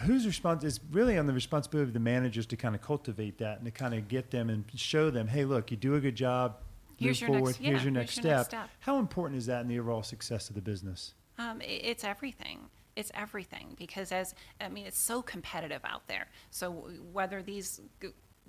whose 0.00 0.26
response 0.26 0.64
is 0.64 0.80
really 0.90 1.18
on 1.18 1.26
the 1.26 1.32
responsibility 1.32 1.88
of 1.90 1.94
the 1.94 2.00
managers 2.00 2.46
to 2.46 2.56
kind 2.56 2.74
of 2.74 2.82
cultivate 2.82 3.38
that 3.38 3.58
and 3.58 3.64
to 3.66 3.70
kind 3.70 3.94
of 3.94 4.08
get 4.08 4.30
them 4.30 4.50
and 4.50 4.64
show 4.74 5.10
them, 5.10 5.28
hey, 5.28 5.44
look, 5.44 5.70
you 5.70 5.76
do 5.76 5.94
a 5.94 6.00
good 6.00 6.16
job. 6.16 6.56
Here's 6.96 7.20
move 7.20 7.28
your 7.28 7.38
next- 7.40 7.40
forward. 7.40 7.56
yeah, 7.60 7.70
here's 7.70 7.84
your 7.84 7.92
here's 7.92 8.02
next 8.02 8.16
your 8.16 8.22
step. 8.22 8.36
next 8.38 8.46
step. 8.48 8.70
How 8.80 8.98
important 8.98 9.38
is 9.38 9.46
that 9.46 9.60
in 9.62 9.68
the 9.68 9.78
overall 9.78 10.02
success 10.02 10.48
of 10.48 10.54
the 10.54 10.62
business? 10.62 11.14
Um, 11.38 11.60
it's 11.62 12.04
everything. 12.04 12.60
It's 12.96 13.10
everything 13.14 13.74
because 13.76 14.12
as 14.12 14.34
I 14.60 14.68
mean, 14.68 14.86
it's 14.86 14.98
so 14.98 15.20
competitive 15.20 15.80
out 15.84 16.06
there. 16.06 16.26
So 16.50 16.70
whether 17.12 17.42
these 17.42 17.80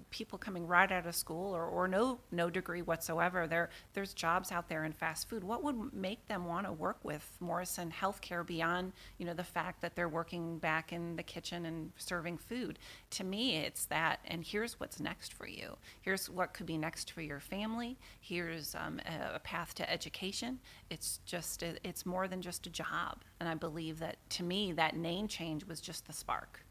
people 0.10 0.38
coming 0.38 0.66
right 0.68 0.92
out 0.92 1.06
of 1.06 1.16
school 1.16 1.56
or, 1.56 1.66
or 1.66 1.88
no 1.88 2.20
no 2.32 2.50
degree 2.50 2.82
whatsoever, 2.82 3.48
there 3.48 3.70
there's 3.94 4.14
jobs 4.14 4.52
out 4.52 4.70
there 4.70 4.84
in 4.86 4.94
fast 4.94 5.30
food. 5.30 5.44
What 5.44 5.64
would 5.64 5.94
make 5.94 6.28
them 6.28 6.46
want 6.46 6.66
to 6.66 6.72
work 6.74 6.98
with 7.04 7.28
Morrison 7.40 7.92
Healthcare 7.92 8.46
beyond 8.46 8.94
you 9.18 9.26
know 9.26 9.34
the 9.34 9.44
fact 9.44 9.82
that 9.82 9.96
they're 9.96 10.10
working 10.10 10.58
back 10.60 10.94
in 10.94 11.16
the 11.16 11.24
kitchen 11.24 11.66
and 11.66 11.92
serving 11.98 12.38
food? 12.38 12.80
To 13.12 13.24
me, 13.24 13.58
it's 13.58 13.86
that. 13.86 14.20
And 14.26 14.44
here's 14.44 14.80
what's 14.80 15.00
next 15.00 15.34
for 15.34 15.48
you. 15.48 15.78
Here's 16.02 16.30
what 16.30 16.54
could 16.54 16.66
be 16.66 16.78
next 16.78 17.12
for 17.12 17.22
your 17.22 17.40
family. 17.40 17.98
Here's 18.20 18.76
um, 18.76 19.00
a, 19.06 19.36
a 19.36 19.40
path 19.40 19.74
to 19.76 19.90
education. 19.92 20.60
It's 20.90 21.20
just 21.26 21.64
it- 21.64 21.80
it's 21.84 22.06
more 22.06 22.28
than 22.28 22.42
just 22.42 22.68
a 22.68 22.70
job. 22.70 23.24
And 23.40 23.48
I 23.50 23.54
believe 23.56 24.00
that 24.00 24.18
to 24.32 24.44
me 24.44 24.72
that 24.74 24.96
name 24.96 25.28
change 25.28 25.66
was 25.66 25.80
just 25.82 26.08
the 26.08 26.14
spark 26.14 26.65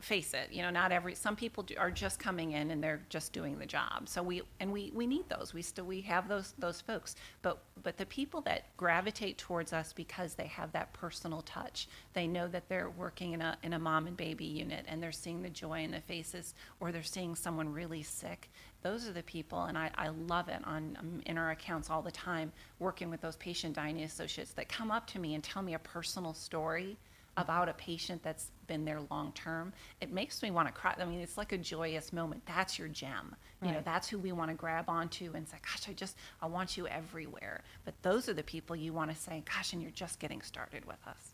face 0.00 0.34
it 0.34 0.48
you 0.50 0.62
know 0.62 0.70
not 0.70 0.92
every 0.92 1.14
some 1.14 1.34
people 1.36 1.62
do, 1.62 1.74
are 1.78 1.90
just 1.90 2.18
coming 2.18 2.52
in 2.52 2.70
and 2.70 2.82
they're 2.82 3.02
just 3.08 3.32
doing 3.32 3.58
the 3.58 3.66
job. 3.66 4.08
So 4.08 4.22
we 4.22 4.42
and 4.60 4.72
we 4.72 4.92
we 4.94 5.06
need 5.06 5.28
those. 5.28 5.52
We 5.54 5.62
still 5.62 5.84
we 5.84 6.00
have 6.02 6.28
those 6.28 6.54
those 6.58 6.80
folks. 6.80 7.16
But 7.42 7.58
but 7.82 7.96
the 7.96 8.06
people 8.06 8.40
that 8.42 8.76
gravitate 8.76 9.38
towards 9.38 9.72
us 9.72 9.92
because 9.92 10.34
they 10.34 10.46
have 10.46 10.72
that 10.72 10.92
personal 10.92 11.42
touch 11.42 11.88
they 12.12 12.26
know 12.26 12.48
that 12.48 12.68
they're 12.68 12.90
working 12.90 13.32
in 13.32 13.40
a 13.40 13.56
in 13.62 13.72
a 13.72 13.78
mom 13.78 14.06
and 14.06 14.16
baby 14.16 14.44
unit 14.44 14.84
and 14.88 15.02
they're 15.02 15.12
seeing 15.12 15.42
the 15.42 15.50
joy 15.50 15.82
in 15.82 15.90
the 15.90 16.00
faces 16.00 16.54
or 16.80 16.92
they're 16.92 17.02
seeing 17.02 17.34
someone 17.34 17.72
really 17.72 18.02
sick. 18.02 18.50
Those 18.82 19.08
are 19.08 19.12
the 19.12 19.22
people 19.22 19.64
and 19.64 19.78
i, 19.78 19.90
I 19.96 20.08
love 20.08 20.48
it 20.48 20.60
on 20.64 20.96
um, 21.00 21.20
in 21.24 21.38
our 21.38 21.50
accounts 21.52 21.88
all 21.88 22.02
the 22.02 22.10
time 22.10 22.52
working 22.78 23.08
with 23.08 23.22
those 23.22 23.36
patient 23.36 23.74
dining 23.74 24.04
associates 24.04 24.52
that 24.52 24.68
come 24.68 24.90
up 24.90 25.06
to 25.08 25.18
me 25.18 25.34
and 25.34 25.42
tell 25.42 25.62
me 25.62 25.72
a 25.72 25.78
personal 25.78 26.34
story 26.34 26.98
about 27.36 27.68
a 27.68 27.72
patient 27.74 28.22
that's 28.22 28.50
been 28.66 28.84
there 28.84 29.00
long 29.10 29.32
term, 29.32 29.72
it 30.00 30.12
makes 30.12 30.42
me 30.42 30.50
want 30.50 30.68
to 30.68 30.72
cry. 30.72 30.94
I 30.98 31.04
mean, 31.04 31.20
it's 31.20 31.36
like 31.36 31.52
a 31.52 31.58
joyous 31.58 32.12
moment. 32.12 32.42
That's 32.46 32.78
your 32.78 32.88
gem. 32.88 33.34
You 33.62 33.72
know, 33.72 33.80
that's 33.82 34.08
who 34.08 34.18
we 34.18 34.30
want 34.32 34.50
to 34.50 34.54
grab 34.54 34.90
onto 34.90 35.32
and 35.34 35.48
say, 35.48 35.56
gosh, 35.62 35.88
I 35.88 35.94
just, 35.94 36.18
I 36.42 36.46
want 36.46 36.76
you 36.76 36.86
everywhere. 36.86 37.62
But 37.86 37.94
those 38.02 38.28
are 38.28 38.34
the 38.34 38.42
people 38.42 38.76
you 38.76 38.92
want 38.92 39.10
to 39.10 39.16
say, 39.16 39.42
gosh, 39.46 39.72
and 39.72 39.80
you're 39.80 39.90
just 39.90 40.18
getting 40.18 40.42
started 40.42 40.84
with 40.84 40.98
us. 41.06 41.32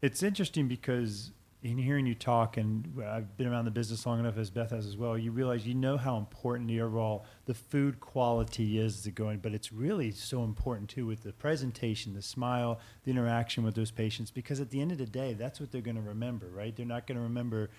It's 0.00 0.22
interesting 0.22 0.68
because 0.68 1.32
in 1.62 1.76
hearing 1.76 2.06
you 2.06 2.14
talk, 2.14 2.56
and 2.56 3.02
I've 3.04 3.36
been 3.36 3.48
around 3.48 3.64
the 3.64 3.72
business 3.72 4.06
long 4.06 4.20
enough 4.20 4.38
as 4.38 4.48
Beth 4.48 4.70
has 4.70 4.86
as 4.86 4.96
well, 4.96 5.18
you 5.18 5.32
realize 5.32 5.66
you 5.66 5.74
know 5.74 5.96
how 5.96 6.16
important 6.16 6.68
the 6.68 6.80
overall 6.80 7.24
the 7.46 7.54
food 7.54 7.98
quality 7.98 8.78
is 8.78 9.02
to 9.02 9.10
going, 9.10 9.38
but 9.38 9.52
it's 9.52 9.72
really 9.72 10.12
so 10.12 10.44
important 10.44 10.88
too 10.88 11.04
with 11.04 11.24
the 11.24 11.32
presentation, 11.32 12.14
the 12.14 12.22
smile, 12.22 12.78
the 13.04 13.10
interaction 13.10 13.64
with 13.64 13.74
those 13.74 13.90
patients, 13.90 14.30
because 14.30 14.60
at 14.60 14.70
the 14.70 14.80
end 14.80 14.92
of 14.92 14.98
the 14.98 15.06
day, 15.06 15.34
that's 15.34 15.58
what 15.58 15.72
they're 15.72 15.80
going 15.80 15.96
to 15.96 16.02
remember, 16.02 16.46
right? 16.46 16.76
They're 16.76 16.86
not 16.86 17.06
going 17.06 17.16
to 17.16 17.24
remember. 17.24 17.70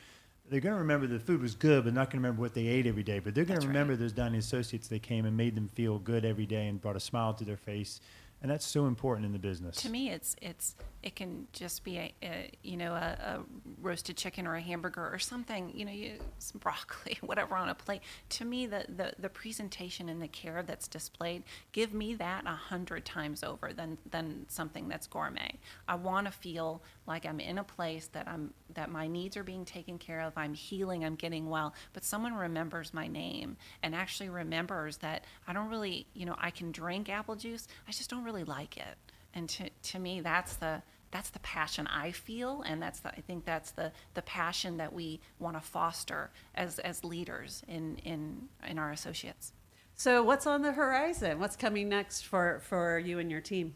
They're 0.50 0.59
going 0.59 0.74
to 0.74 0.79
remember 0.79 1.05
the 1.05 1.19
food 1.19 1.43
was 1.43 1.53
good, 1.53 1.83
but 1.83 1.93
not 1.93 2.09
going 2.09 2.24
to 2.24 2.27
remember 2.27 2.41
what 2.41 2.55
they 2.55 2.65
ate 2.65 2.88
every 2.88 3.03
day. 3.03 3.19
But 3.19 3.36
they're 3.36 3.45
going 3.45 3.59
to 3.59 3.67
right. 3.67 3.74
remember 3.74 3.95
those 3.95 4.13
dining 4.13 4.39
associates 4.39 4.88
that 4.88 5.03
came 5.03 5.25
and 5.25 5.38
made 5.38 5.53
them 5.55 5.67
feel 5.67 6.00
good 6.00 6.25
every 6.25 6.48
day 6.48 6.67
and 6.67 6.81
brought 6.81 6.95
a 6.95 7.00
smile 7.00 7.36
to 7.36 7.45
their 7.45 7.55
face, 7.55 8.01
and 8.41 8.50
that's 8.50 8.65
so 8.65 8.86
important 8.86 9.25
in 9.25 9.34
the 9.34 9.39
business. 9.39 9.75
To 9.77 9.89
me, 9.89 10.10
it's 10.10 10.36
it's 10.41 10.75
it 11.01 11.15
can 11.15 11.48
just 11.53 11.84
be 11.84 11.98
a, 11.98 12.13
a 12.24 12.51
you 12.63 12.77
know 12.77 12.93
a, 12.93 13.17
a 13.22 13.39
roasted 13.81 14.17
chicken 14.17 14.46
or 14.48 14.55
a 14.55 14.62
hamburger 14.62 15.10
or 15.12 15.17
something 15.17 15.72
you 15.74 15.86
know 15.86 15.91
you, 15.91 16.13
some 16.39 16.60
broccoli 16.60 17.17
whatever 17.22 17.55
on 17.55 17.69
a 17.69 17.75
plate. 17.75 18.01
To 18.29 18.46
me, 18.46 18.65
the, 18.65 18.86
the 18.88 19.13
the 19.19 19.29
presentation 19.29 20.10
and 20.10 20.22
the 20.22 20.27
care 20.27 20.63
that's 20.63 20.88
displayed 20.88 21.43
give 21.72 21.93
me 21.93 22.13
that 22.15 22.46
a 22.46 22.55
hundred 22.55 23.05
times 23.05 23.43
over 23.43 23.74
than 23.74 23.98
than 24.10 24.46
something 24.48 24.88
that's 24.88 25.08
gourmet. 25.08 25.55
I 25.88 25.96
want 25.96 26.27
to 26.27 26.31
feel 26.31 26.81
like 27.08 27.25
I'm 27.25 27.39
in 27.39 27.58
a 27.58 27.63
place 27.63 28.08
that 28.13 28.27
I'm 28.27 28.53
that 28.74 28.89
my 28.89 29.08
needs 29.08 29.36
are 29.36 29.43
being 29.43 29.65
taken 29.65 29.98
care 29.98 30.22
of. 30.22 30.38
I'm 30.38 30.53
healing. 30.53 31.03
I'm 31.03 31.15
getting 31.15 31.50
well. 31.50 31.74
But 31.93 32.03
someone 32.03 32.34
remembers 32.34 32.93
my 32.93 33.08
name 33.08 33.58
and 33.84 33.96
actually 33.96 34.29
remembers 34.29 34.98
that 34.98 35.25
I 35.48 35.53
don't 35.53 35.69
really 35.69 36.08
you 36.13 36.25
know 36.25 36.36
I 36.38 36.51
can 36.51 36.72
drink 36.72 37.10
apple 37.10 37.36
juice. 37.36 37.67
I 37.88 37.91
just 37.91 38.10
don't 38.10 38.24
really 38.24 38.28
like 38.31 38.77
it 38.77 38.98
and 39.33 39.50
to, 39.50 39.69
to 39.83 40.00
me 40.00 40.21
that's 40.21 40.55
the 40.55 40.81
that's 41.12 41.29
the 41.31 41.39
passion 41.39 41.88
I 41.88 42.12
feel 42.12 42.63
and 42.67 42.81
that's 42.81 43.00
the, 43.00 43.09
I 43.09 43.21
think 43.21 43.45
that's 43.45 43.71
the 43.71 43.91
the 44.13 44.21
passion 44.21 44.77
that 44.77 44.93
we 44.93 45.19
want 45.39 45.55
to 45.57 45.62
foster 45.62 46.29
as 46.55 46.79
as 46.79 47.03
leaders 47.03 47.63
in 47.67 47.98
in 48.03 48.50
in 48.67 48.77
our 48.77 48.91
associates. 48.91 49.53
So, 50.00 50.24
what's 50.24 50.48
on 50.48 50.62
the 50.62 50.71
horizon? 50.71 51.39
What's 51.39 51.57
coming 51.57 51.89
next 51.89 52.21
for, 52.21 52.62
for 52.63 53.00
you 53.00 53.19
and 53.19 53.29
your 53.29 53.41
team? 53.41 53.74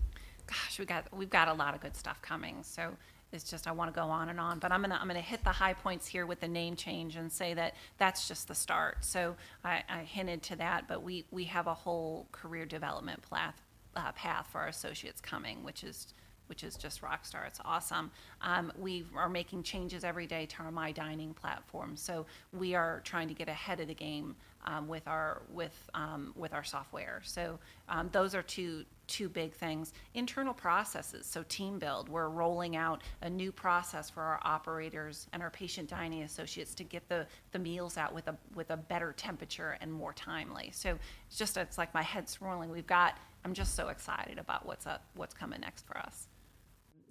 Gosh, 0.48 0.80
we 0.80 0.86
got 0.86 1.06
we've 1.14 1.30
got 1.30 1.50
a 1.50 1.54
lot 1.54 1.76
of 1.76 1.82
good 1.82 1.98
stuff 1.98 2.22
coming. 2.22 2.60
So 2.62 2.96
it's 3.34 3.50
just 3.50 3.68
I 3.68 3.74
want 3.74 3.94
to 3.94 4.00
go 4.00 4.08
on 4.08 4.30
and 4.30 4.40
on, 4.40 4.60
but 4.60 4.72
I'm 4.72 4.82
gonna 4.82 4.98
I'm 5.02 5.08
gonna 5.08 5.20
hit 5.20 5.44
the 5.44 5.52
high 5.52 5.74
points 5.74 6.08
here 6.08 6.26
with 6.26 6.40
the 6.40 6.48
name 6.48 6.78
change 6.78 7.18
and 7.18 7.30
say 7.30 7.54
that 7.56 7.74
that's 7.98 8.28
just 8.28 8.48
the 8.48 8.56
start. 8.56 9.04
So 9.04 9.36
I, 9.66 9.84
I 9.90 10.04
hinted 10.04 10.44
to 10.44 10.56
that, 10.58 10.88
but 10.88 11.04
we 11.04 11.26
we 11.32 11.46
have 11.46 11.68
a 11.68 11.74
whole 11.74 12.28
career 12.32 12.66
development 12.66 13.22
path 13.30 13.62
uh, 13.96 14.12
path 14.14 14.48
for 14.52 14.60
our 14.60 14.68
associates 14.68 15.22
coming, 15.22 15.64
which 15.64 15.84
is 15.84 16.14
which 16.48 16.64
is 16.64 16.76
just 16.76 17.02
rock 17.02 17.26
star. 17.26 17.46
It's 17.46 17.62
awesome. 17.64 18.12
Um, 18.42 18.72
we 18.78 19.06
are 19.16 19.30
making 19.30 19.64
changes 19.64 20.04
every 20.04 20.28
day 20.28 20.46
to 20.48 20.64
our 20.64 20.72
My 20.72 20.92
Dining 20.92 21.34
platform, 21.34 21.96
so 21.96 22.26
we 22.52 22.76
are 22.76 23.02
trying 23.06 23.30
to 23.30 23.34
get 23.34 23.48
ahead 23.48 23.80
of 23.80 23.88
the 23.88 23.94
game 23.94 24.36
um, 24.66 24.88
with 24.88 25.08
our 25.08 25.44
with 25.52 25.90
um, 25.94 26.34
with 26.36 26.54
our 26.54 26.64
software. 26.64 27.22
So 27.24 27.60
um, 27.90 28.10
those 28.12 28.36
are 28.36 28.42
two 28.42 28.86
two 29.08 29.30
big 29.30 29.54
things. 29.54 29.94
Internal 30.14 30.54
processes. 30.54 31.26
So 31.26 31.44
team 31.50 31.80
build. 31.80 32.10
We're 32.10 32.30
rolling 32.30 32.76
out 32.76 33.02
a 33.22 33.30
new 33.30 33.52
process 33.52 34.10
for 34.10 34.22
our 34.22 34.40
operators 34.44 35.28
and 35.34 35.44
our 35.44 35.50
patient 35.50 35.90
dining 35.90 36.24
associates 36.24 36.74
to 36.76 36.84
get 36.84 37.08
the 37.10 37.26
the 37.52 37.60
meals 37.60 37.98
out 37.98 38.14
with 38.14 38.28
a 38.28 38.38
with 38.56 38.72
a 38.72 38.78
better 38.78 39.14
temperature 39.14 39.78
and 39.82 39.92
more 39.92 40.14
timely. 40.14 40.70
So 40.74 40.98
it's 41.28 41.38
just 41.38 41.58
it's 41.58 41.78
like 41.78 41.94
my 41.94 42.04
head's 42.04 42.42
rolling. 42.42 42.70
We've 42.70 42.88
got. 42.88 43.18
I'm 43.46 43.54
just 43.54 43.76
so 43.76 43.90
excited 43.90 44.40
about 44.40 44.66
what's 44.66 44.88
up, 44.88 45.04
what's 45.16 45.34
coming 45.34 45.60
next 45.60 45.86
for 45.86 45.98
us. 45.98 46.28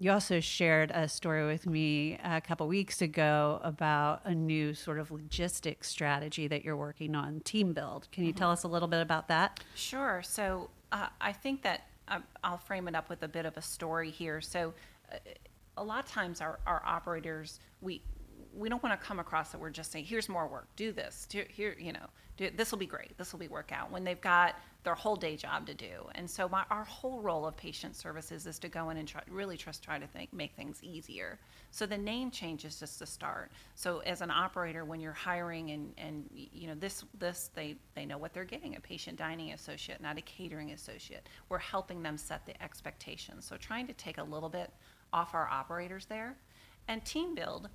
You 0.02 0.10
also 0.10 0.40
shared 0.40 0.90
a 0.90 1.06
story 1.06 1.46
with 1.46 1.64
me 1.64 2.18
a 2.24 2.40
couple 2.40 2.66
weeks 2.66 3.02
ago 3.02 3.60
about 3.62 4.22
a 4.24 4.34
new 4.34 4.74
sort 4.74 4.98
of 4.98 5.12
logistics 5.12 5.88
strategy 5.88 6.48
that 6.48 6.64
you're 6.64 6.76
working 6.76 7.14
on, 7.14 7.38
team 7.44 7.72
build. 7.72 8.08
Can 8.10 8.24
you 8.24 8.32
tell 8.32 8.50
us 8.50 8.64
a 8.64 8.66
little 8.66 8.88
bit 8.88 9.00
about 9.00 9.28
that? 9.28 9.60
Sure. 9.76 10.20
So 10.24 10.70
uh, 10.90 11.06
I 11.20 11.30
think 11.30 11.62
that 11.62 11.82
uh, 12.08 12.18
I'll 12.42 12.58
frame 12.58 12.88
it 12.88 12.96
up 12.96 13.08
with 13.08 13.22
a 13.22 13.28
bit 13.28 13.46
of 13.46 13.56
a 13.56 13.62
story 13.62 14.10
here. 14.10 14.40
So 14.40 14.74
uh, 15.12 15.18
a 15.76 15.84
lot 15.84 16.04
of 16.04 16.10
times 16.10 16.40
our, 16.40 16.58
our 16.66 16.82
operators, 16.84 17.60
we 17.80 18.02
we 18.52 18.68
don't 18.68 18.82
want 18.82 19.00
to 19.00 19.06
come 19.06 19.20
across 19.20 19.52
that 19.52 19.60
we're 19.60 19.70
just 19.70 19.92
saying, 19.92 20.04
here's 20.04 20.28
more 20.28 20.48
work, 20.48 20.66
do 20.74 20.90
this, 20.90 21.26
do, 21.30 21.44
here, 21.48 21.76
you 21.78 21.92
know, 21.92 22.06
this 22.50 22.70
will 22.70 22.78
be 22.78 22.86
great, 22.86 23.16
this 23.18 23.32
will 23.32 23.40
be 23.40 23.48
work 23.48 23.72
out 23.72 23.90
when 23.90 24.04
they've 24.04 24.20
got 24.20 24.56
their 24.84 24.94
whole 24.94 25.16
day 25.16 25.36
job 25.36 25.66
to 25.66 25.74
do. 25.74 26.08
And 26.14 26.28
so 26.28 26.48
my, 26.48 26.64
our 26.70 26.84
whole 26.84 27.20
role 27.20 27.46
of 27.46 27.56
patient 27.56 27.94
services 27.94 28.46
is 28.46 28.58
to 28.60 28.68
go 28.68 28.90
in 28.90 28.96
and 28.96 29.06
try, 29.06 29.22
really 29.30 29.56
just 29.56 29.82
try 29.82 29.98
to 29.98 30.06
think, 30.06 30.32
make 30.32 30.54
things 30.54 30.82
easier. 30.82 31.38
So 31.70 31.86
the 31.86 31.96
name 31.96 32.30
change 32.30 32.64
is 32.64 32.80
just 32.80 32.98
the 32.98 33.06
start. 33.06 33.52
So 33.76 34.00
as 34.00 34.22
an 34.22 34.30
operator, 34.30 34.84
when 34.84 34.98
you're 34.98 35.12
hiring 35.12 35.70
and, 35.70 35.94
and 35.98 36.28
you 36.32 36.66
know, 36.66 36.74
this, 36.74 37.04
this, 37.18 37.50
they, 37.54 37.76
they 37.94 38.04
know 38.04 38.18
what 38.18 38.34
they're 38.34 38.44
getting, 38.44 38.74
a 38.74 38.80
patient 38.80 39.18
dining 39.18 39.52
associate, 39.52 40.00
not 40.00 40.18
a 40.18 40.22
catering 40.22 40.72
associate. 40.72 41.28
We're 41.48 41.58
helping 41.58 42.02
them 42.02 42.18
set 42.18 42.44
the 42.44 42.60
expectations. 42.60 43.46
So 43.46 43.56
trying 43.56 43.86
to 43.86 43.92
take 43.92 44.18
a 44.18 44.24
little 44.24 44.48
bit 44.48 44.70
off 45.12 45.34
our 45.34 45.48
operators 45.48 46.06
there. 46.06 46.36
And 46.88 47.04
team 47.04 47.36
build, 47.36 47.68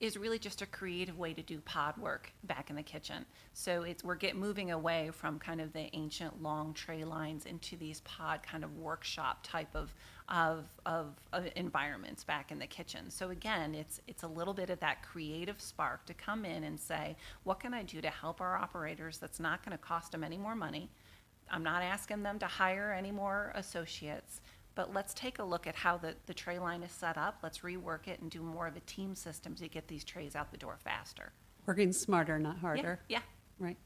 is 0.00 0.16
really 0.16 0.38
just 0.38 0.62
a 0.62 0.66
creative 0.66 1.18
way 1.18 1.34
to 1.34 1.42
do 1.42 1.60
pod 1.60 1.96
work 1.98 2.32
back 2.44 2.70
in 2.70 2.76
the 2.76 2.82
kitchen. 2.82 3.26
So 3.52 3.82
it's 3.82 4.02
we're 4.02 4.14
get 4.14 4.34
moving 4.34 4.70
away 4.70 5.10
from 5.12 5.38
kind 5.38 5.60
of 5.60 5.74
the 5.74 5.94
ancient 5.94 6.42
long 6.42 6.72
tray 6.72 7.04
lines 7.04 7.44
into 7.44 7.76
these 7.76 8.00
pod 8.00 8.42
kind 8.42 8.64
of 8.64 8.76
workshop 8.78 9.40
type 9.42 9.74
of 9.74 9.94
of, 10.28 10.64
of, 10.86 11.16
of 11.32 11.48
environments 11.56 12.22
back 12.22 12.52
in 12.52 12.58
the 12.60 12.66
kitchen. 12.66 13.10
So 13.10 13.30
again, 13.30 13.74
it's 13.74 14.00
it's 14.06 14.22
a 14.22 14.28
little 14.28 14.54
bit 14.54 14.70
of 14.70 14.80
that 14.80 15.02
creative 15.02 15.60
spark 15.60 16.06
to 16.06 16.14
come 16.14 16.44
in 16.44 16.64
and 16.64 16.80
say, 16.80 17.16
what 17.44 17.60
can 17.60 17.74
I 17.74 17.82
do 17.82 18.00
to 18.00 18.10
help 18.10 18.40
our 18.40 18.56
operators 18.56 19.18
that's 19.18 19.40
not 19.40 19.64
going 19.64 19.76
to 19.76 19.82
cost 19.82 20.12
them 20.12 20.24
any 20.24 20.38
more 20.38 20.54
money? 20.54 20.88
I'm 21.50 21.64
not 21.64 21.82
asking 21.82 22.22
them 22.22 22.38
to 22.38 22.46
hire 22.46 22.94
any 22.96 23.10
more 23.10 23.52
associates, 23.56 24.40
but 24.80 24.94
let's 24.94 25.12
take 25.12 25.38
a 25.38 25.44
look 25.44 25.66
at 25.66 25.74
how 25.74 25.98
the, 25.98 26.14
the 26.24 26.32
tray 26.32 26.58
line 26.58 26.82
is 26.82 26.90
set 26.90 27.18
up. 27.18 27.40
Let's 27.42 27.58
rework 27.58 28.08
it 28.08 28.18
and 28.22 28.30
do 28.30 28.40
more 28.40 28.66
of 28.66 28.76
a 28.76 28.80
team 28.80 29.14
system 29.14 29.54
to 29.56 29.68
get 29.68 29.88
these 29.88 30.04
trays 30.04 30.34
out 30.34 30.50
the 30.52 30.56
door 30.56 30.78
faster. 30.82 31.34
Working 31.66 31.92
smarter, 31.92 32.38
not 32.38 32.56
harder. 32.60 32.98
yeah. 33.06 33.20
Right. 33.58 33.76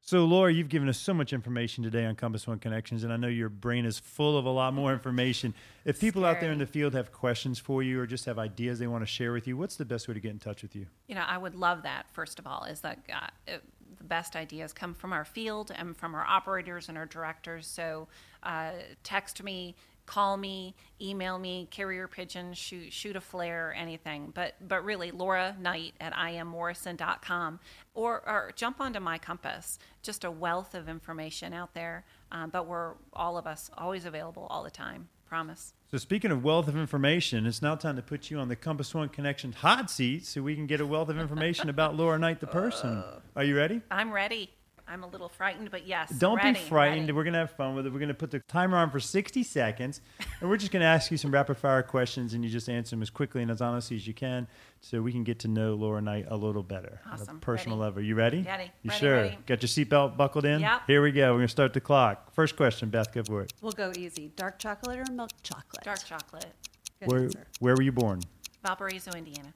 So, 0.00 0.24
Laura, 0.24 0.52
you've 0.52 0.68
given 0.68 0.88
us 0.88 0.98
so 0.98 1.12
much 1.12 1.32
information 1.32 1.82
today 1.82 2.04
on 2.04 2.14
Compass 2.14 2.46
One 2.46 2.60
Connections, 2.60 3.02
and 3.02 3.12
I 3.12 3.16
know 3.16 3.26
your 3.26 3.48
brain 3.48 3.84
is 3.84 3.98
full 3.98 4.38
of 4.38 4.46
a 4.46 4.50
lot 4.50 4.74
more 4.74 4.92
information. 4.92 5.54
If 5.84 6.00
people 6.00 6.24
out 6.24 6.40
there 6.40 6.52
in 6.52 6.58
the 6.58 6.66
field 6.66 6.94
have 6.94 7.10
questions 7.10 7.58
for 7.58 7.82
you 7.82 7.98
or 7.98 8.06
just 8.06 8.24
have 8.26 8.38
ideas 8.38 8.78
they 8.78 8.86
want 8.86 9.02
to 9.02 9.06
share 9.06 9.32
with 9.32 9.48
you, 9.48 9.56
what's 9.56 9.74
the 9.74 9.84
best 9.84 10.06
way 10.06 10.14
to 10.14 10.20
get 10.20 10.30
in 10.30 10.38
touch 10.38 10.62
with 10.62 10.76
you? 10.76 10.86
You 11.08 11.16
know, 11.16 11.24
I 11.26 11.36
would 11.36 11.56
love 11.56 11.82
that, 11.82 12.06
first 12.12 12.38
of 12.38 12.46
all, 12.46 12.62
is 12.64 12.80
that 12.82 13.00
uh, 13.12 13.26
it, 13.48 13.62
the 13.98 14.04
best 14.04 14.36
ideas 14.36 14.72
come 14.72 14.94
from 14.94 15.12
our 15.12 15.24
field 15.24 15.72
and 15.74 15.96
from 15.96 16.14
our 16.14 16.24
operators 16.24 16.88
and 16.88 16.98
our 16.98 17.06
directors. 17.06 17.66
So 17.66 18.08
uh, 18.42 18.72
text 19.04 19.42
me, 19.42 19.76
call 20.06 20.36
me, 20.36 20.74
email 21.00 21.38
me, 21.38 21.68
carrier 21.70 22.08
pigeon, 22.08 22.54
shoot, 22.54 22.92
shoot 22.92 23.16
a 23.16 23.20
flare, 23.20 23.74
anything. 23.76 24.32
But, 24.34 24.54
but 24.66 24.84
really, 24.84 25.10
Laura 25.10 25.56
Knight 25.60 25.94
at 26.00 26.12
iammorrison.com 26.12 27.60
or, 27.94 28.22
or 28.26 28.52
jump 28.56 28.80
onto 28.80 29.00
My 29.00 29.18
Compass. 29.18 29.78
Just 30.02 30.24
a 30.24 30.30
wealth 30.30 30.74
of 30.74 30.88
information 30.88 31.52
out 31.52 31.74
there. 31.74 32.04
Um, 32.30 32.50
but 32.50 32.66
we're 32.66 32.94
all 33.12 33.36
of 33.36 33.46
us 33.46 33.70
always 33.76 34.04
available 34.04 34.46
all 34.50 34.62
the 34.62 34.70
time. 34.70 35.08
Promise. 35.28 35.72
So, 35.90 35.96
speaking 35.96 36.30
of 36.30 36.44
wealth 36.44 36.68
of 36.68 36.76
information, 36.76 37.46
it's 37.46 37.62
now 37.62 37.74
time 37.74 37.96
to 37.96 38.02
put 38.02 38.30
you 38.30 38.38
on 38.38 38.48
the 38.48 38.56
Compass 38.56 38.94
One 38.94 39.08
Connections 39.08 39.54
hot 39.54 39.90
seat 39.90 40.26
so 40.26 40.42
we 40.42 40.54
can 40.54 40.66
get 40.66 40.82
a 40.82 40.86
wealth 40.86 41.08
of 41.08 41.18
information 41.18 41.70
about 41.70 41.96
Laura 41.96 42.18
Knight, 42.18 42.40
the 42.40 42.46
person. 42.46 43.02
Are 43.34 43.42
you 43.42 43.56
ready? 43.56 43.80
I'm 43.90 44.12
ready. 44.12 44.50
I'm 44.88 45.04
a 45.04 45.06
little 45.06 45.28
frightened, 45.28 45.70
but 45.70 45.86
yes. 45.86 46.10
Don't 46.10 46.36
ready, 46.36 46.52
be 46.52 46.58
frightened. 46.66 47.02
ready. 47.02 47.12
We're 47.12 47.22
going 47.24 47.32
to 47.34 47.38
have 47.38 47.52
fun 47.52 47.74
with 47.74 47.86
it. 47.86 47.92
We're 47.92 47.98
going 48.00 48.08
to 48.08 48.14
put 48.14 48.30
the 48.30 48.40
timer 48.40 48.76
on 48.76 48.90
for 48.90 49.00
60 49.00 49.42
seconds, 49.44 50.00
and 50.40 50.50
we're 50.50 50.56
just 50.56 50.72
going 50.72 50.80
to 50.82 50.86
ask 50.86 51.10
you 51.10 51.16
some 51.16 51.30
rapid 51.30 51.56
fire 51.56 51.82
questions, 51.82 52.34
and 52.34 52.44
you 52.44 52.50
just 52.50 52.68
answer 52.68 52.90
them 52.96 53.02
as 53.02 53.08
quickly 53.08 53.42
and 53.42 53.50
as 53.50 53.60
honestly 53.62 53.96
as 53.96 54.06
you 54.06 54.12
can 54.12 54.46
so 54.80 55.00
we 55.00 55.12
can 55.12 55.22
get 55.24 55.38
to 55.40 55.48
know 55.48 55.74
Laura 55.74 56.02
Knight 56.02 56.26
a 56.28 56.36
little 56.36 56.62
better 56.62 57.00
on 57.06 57.12
Awesome. 57.14 57.36
a 57.36 57.40
personal 57.40 57.78
Ready. 57.78 57.84
level. 57.86 58.02
You 58.02 58.14
ready? 58.16 58.42
Ready. 58.42 58.70
You 58.82 58.90
Ready, 58.90 59.00
sure? 59.00 59.16
ready. 59.16 59.38
Got 59.46 59.62
your 59.62 59.68
seatbelt 59.68 60.16
buckled 60.16 60.44
in? 60.44 60.60
Yep. 60.60 60.82
Here 60.88 61.00
we 61.02 61.12
go. 61.12 61.30
We're 61.30 61.38
going 61.38 61.46
to 61.46 61.52
start 61.52 61.72
the 61.72 61.80
clock. 61.80 62.34
First 62.34 62.56
question, 62.56 62.90
Beth, 62.90 63.12
go 63.14 63.22
for 63.22 63.42
it. 63.42 63.52
We'll 63.62 63.72
go 63.72 63.92
easy. 63.96 64.32
Dark 64.36 64.58
chocolate 64.58 64.98
or 64.98 65.12
milk 65.12 65.30
chocolate? 65.42 65.84
Dark 65.84 66.04
chocolate. 66.04 66.52
Good 67.00 67.08
Where, 67.08 67.22
answer. 67.24 67.46
where 67.60 67.74
were 67.76 67.82
you 67.82 67.92
born? 67.92 68.20
Valparaiso, 68.64 69.12
Indiana. 69.12 69.52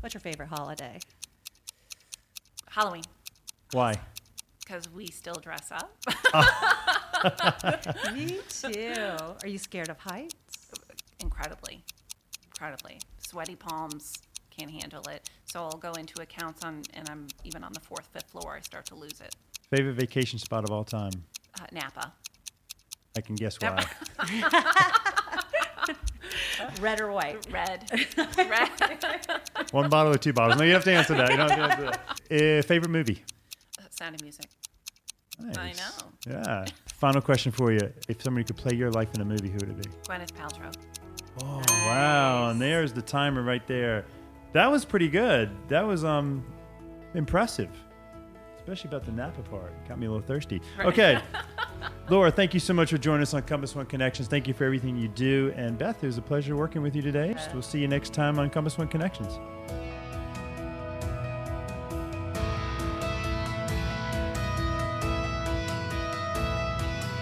What's 0.00 0.14
your 0.14 0.20
favorite 0.20 0.48
holiday? 0.50 0.98
Halloween, 2.70 3.02
Why? 3.72 3.94
Because 4.68 4.92
we 4.92 5.06
still 5.06 5.36
dress 5.36 5.72
up. 5.72 5.90
Me 8.14 8.38
too. 8.48 8.94
Are 9.42 9.48
you 9.48 9.58
scared 9.58 9.88
of 9.88 9.98
heights? 9.98 10.34
incredibly, 11.20 11.82
incredibly. 12.44 13.00
Sweaty 13.18 13.56
palms, 13.56 14.14
can't 14.56 14.70
handle 14.70 15.02
it. 15.08 15.28
So 15.46 15.64
I'll 15.64 15.78
go 15.78 15.90
into 15.92 16.22
accounts 16.22 16.64
on, 16.64 16.82
and 16.94 17.08
I'm 17.10 17.26
even 17.44 17.64
on 17.64 17.72
the 17.72 17.80
fourth, 17.80 18.06
fifth 18.12 18.30
floor, 18.30 18.54
I 18.56 18.60
start 18.60 18.86
to 18.86 18.94
lose 18.94 19.20
it. 19.20 19.34
Favorite 19.70 19.94
vacation 19.94 20.38
spot 20.38 20.62
of 20.64 20.70
all 20.70 20.84
time? 20.84 21.10
Uh, 21.60 21.66
Napa. 21.72 22.12
I 23.16 23.20
can 23.20 23.34
guess 23.34 23.58
why. 23.60 23.84
Red 26.80 27.00
or 27.00 27.10
white? 27.10 27.44
Red. 27.50 27.90
Red. 28.36 28.70
One 29.72 29.90
bottle 29.90 30.12
or 30.12 30.18
two 30.18 30.32
bottles? 30.32 30.58
No, 30.58 30.64
you 30.64 30.74
have 30.74 30.84
to 30.84 30.92
answer 30.92 31.14
that. 31.14 31.30
You 31.30 31.36
don't 31.36 31.50
have 31.50 31.58
to 31.58 31.64
answer 31.64 31.90
that. 32.28 32.58
Uh, 32.58 32.62
favorite 32.62 32.90
movie? 32.90 33.24
Sound 33.98 34.14
of 34.14 34.22
Music. 34.22 34.46
Nice. 35.40 35.78
know. 35.78 36.32
Yeah. 36.32 36.64
Final 36.86 37.20
question 37.20 37.52
for 37.52 37.72
you: 37.72 37.92
If 38.08 38.22
somebody 38.22 38.44
could 38.44 38.56
play 38.56 38.76
your 38.76 38.90
life 38.90 39.14
in 39.14 39.20
a 39.20 39.24
movie, 39.24 39.48
who 39.48 39.54
would 39.54 39.70
it 39.70 39.82
be? 39.82 39.90
Gwyneth 40.08 40.32
Paltrow. 40.32 40.74
Oh 41.42 41.62
wow! 41.86 42.50
And 42.50 42.60
there's 42.60 42.92
the 42.92 43.02
timer 43.02 43.42
right 43.42 43.66
there. 43.66 44.04
That 44.52 44.70
was 44.70 44.84
pretty 44.84 45.08
good. 45.08 45.50
That 45.68 45.86
was 45.86 46.04
um 46.04 46.44
impressive, 47.14 47.70
especially 48.56 48.88
about 48.88 49.04
the 49.04 49.12
Napa 49.12 49.42
part. 49.42 49.72
Got 49.88 49.98
me 50.00 50.06
a 50.06 50.10
little 50.10 50.26
thirsty. 50.26 50.60
Okay, 50.80 51.20
Laura, 52.10 52.30
thank 52.30 52.54
you 52.54 52.60
so 52.60 52.74
much 52.74 52.90
for 52.90 52.98
joining 52.98 53.22
us 53.22 53.34
on 53.34 53.42
Compass 53.42 53.76
One 53.76 53.86
Connections. 53.86 54.26
Thank 54.28 54.48
you 54.48 54.54
for 54.54 54.64
everything 54.64 54.96
you 54.96 55.08
do. 55.08 55.52
And 55.56 55.78
Beth, 55.78 56.02
it 56.02 56.06
was 56.06 56.18
a 56.18 56.22
pleasure 56.22 56.56
working 56.56 56.82
with 56.82 56.96
you 56.96 57.02
today. 57.02 57.36
We'll 57.52 57.62
see 57.62 57.78
you 57.78 57.88
next 57.88 58.12
time 58.12 58.38
on 58.38 58.50
Compass 58.50 58.76
One 58.78 58.88
Connections. 58.88 59.38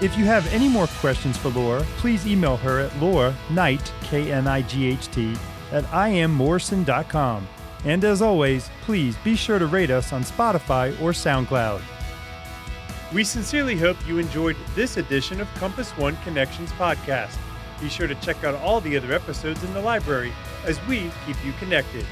If 0.02 0.18
you 0.18 0.26
have 0.26 0.46
any 0.52 0.68
more 0.68 0.88
questions 1.00 1.38
for 1.38 1.48
Laura, 1.48 1.80
please 1.96 2.26
email 2.26 2.58
her 2.58 2.80
at 2.80 2.94
Laura 3.00 3.34
Knight, 3.48 3.92
K 4.02 4.30
N 4.30 4.46
I 4.46 4.60
G 4.60 4.86
H 4.86 5.08
T, 5.08 5.34
at 5.72 5.84
iammorrison.com. 5.84 7.48
And 7.84 8.04
as 8.04 8.20
always, 8.20 8.68
please 8.82 9.16
be 9.24 9.36
sure 9.36 9.58
to 9.58 9.66
rate 9.66 9.90
us 9.90 10.12
on 10.12 10.22
Spotify 10.22 10.90
or 11.00 11.12
SoundCloud. 11.12 11.80
We 13.14 13.24
sincerely 13.24 13.76
hope 13.76 13.96
you 14.06 14.18
enjoyed 14.18 14.56
this 14.74 14.98
edition 14.98 15.40
of 15.40 15.48
Compass 15.54 15.92
One 15.92 16.16
Connections 16.18 16.72
podcast. 16.72 17.38
Be 17.80 17.88
sure 17.88 18.06
to 18.06 18.14
check 18.16 18.44
out 18.44 18.54
all 18.56 18.82
the 18.82 18.96
other 18.98 19.12
episodes 19.12 19.62
in 19.64 19.72
the 19.72 19.80
library 19.80 20.32
as 20.64 20.84
we 20.86 21.10
keep 21.24 21.42
you 21.42 21.52
connected. 21.54 22.04